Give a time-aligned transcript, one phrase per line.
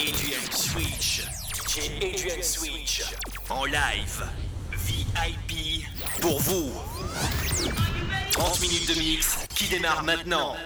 [0.00, 1.28] Adrian Switch.
[1.68, 3.02] Chez Adrian Switch.
[3.50, 4.24] En live.
[4.72, 5.84] VIP.
[6.22, 6.70] Pour vous.
[8.32, 10.56] 30 minutes de mix qui démarre maintenant.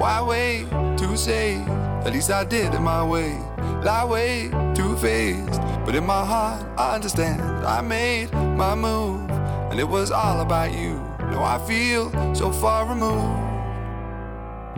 [0.00, 0.66] Why wait
[0.96, 1.58] to say?
[2.04, 3.38] At least I did it my way?
[3.84, 5.60] Lie way too faced.
[5.86, 7.40] But in my heart, I understand.
[7.64, 9.30] I made my move.
[9.70, 11.00] And it was all about you.
[11.30, 13.41] Now I feel so far removed.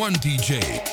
[0.00, 0.89] one DJ.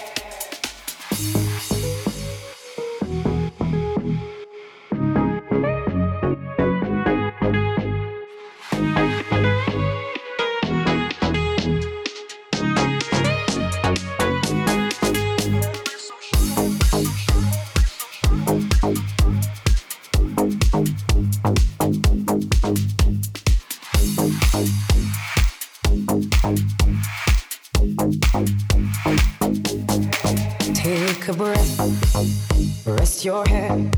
[33.27, 33.93] your head,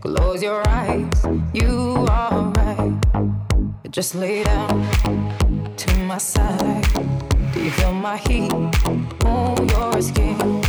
[0.00, 2.90] close your eyes, you are right.
[3.90, 4.80] Just lay down
[5.76, 6.88] to my side.
[7.52, 8.50] Do you feel my heat
[9.26, 10.62] on your skin?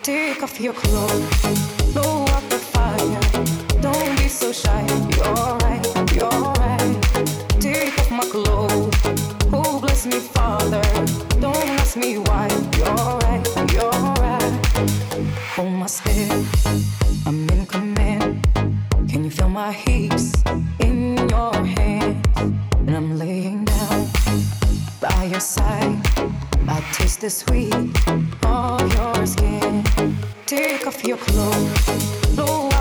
[0.00, 2.03] Take off your clothes.
[30.46, 32.73] Take off your clothes.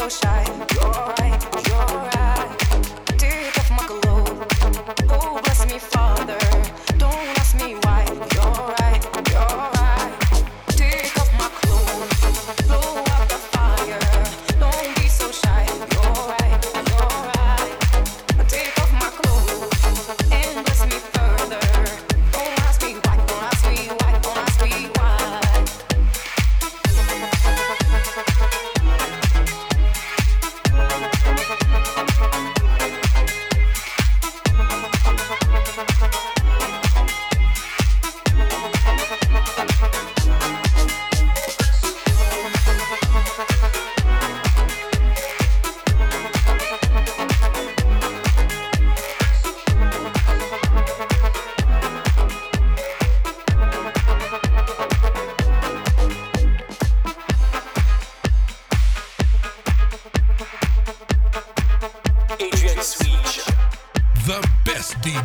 [0.00, 0.59] so shy.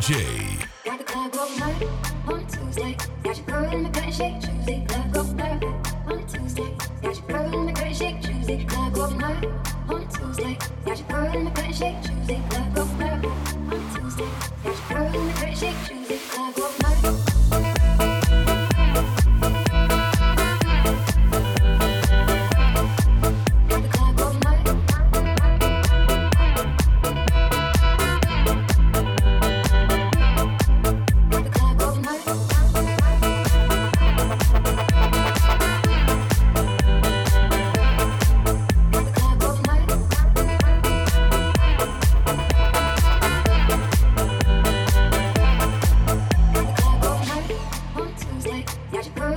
[0.06, 0.65] Jay.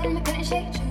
[0.09, 0.88] in the penny shade.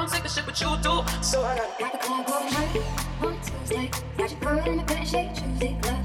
[0.00, 1.04] don't take the shit, but you do.
[1.22, 1.82] So I got.
[1.82, 2.82] I could come and go tonight
[3.20, 3.90] on Tuesday.
[4.16, 5.99] Got you covered in a bed sheet, Tuesday.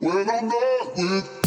[0.00, 1.43] When I'm not with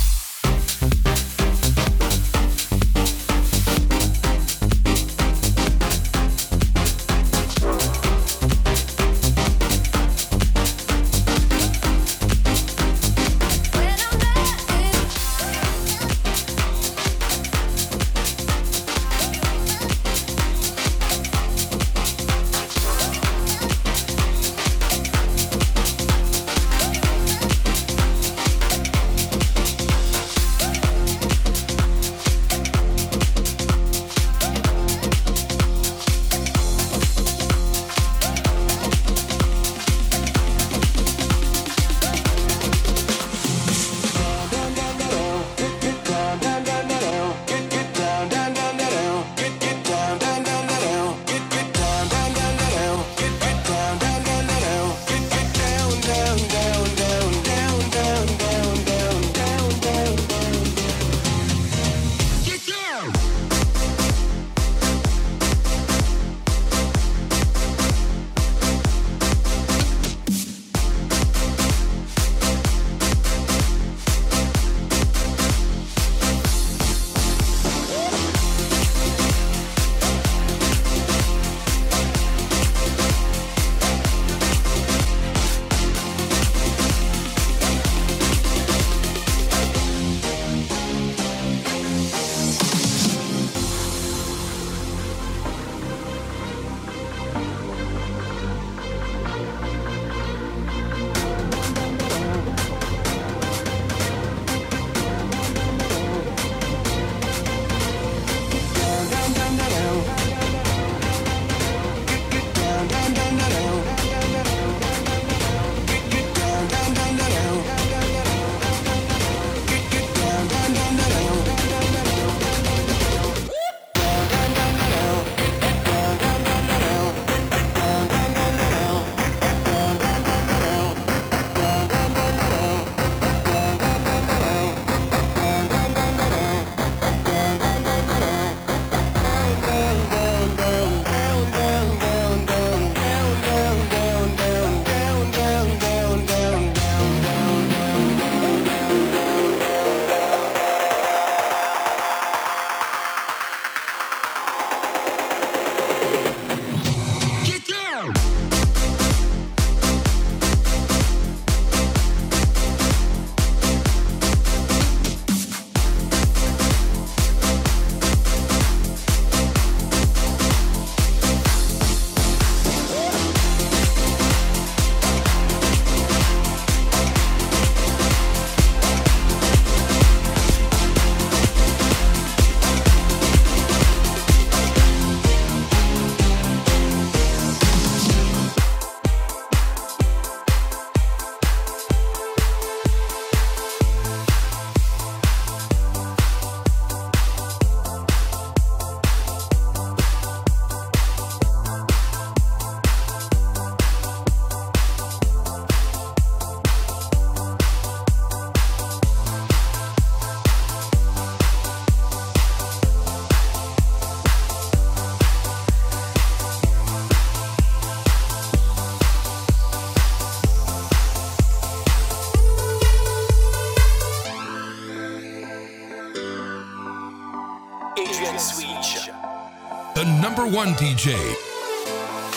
[230.38, 231.16] number one DJ.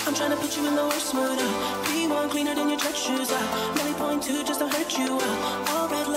[0.07, 1.39] I'm trying to put you in the worst mood.
[1.39, 1.85] Uh.
[1.85, 3.31] P1 cleaner than your church shoes.
[3.31, 3.39] Uh.
[3.99, 5.19] 9.2 just to hurt you.
[5.21, 5.67] Uh.
[5.69, 6.11] Already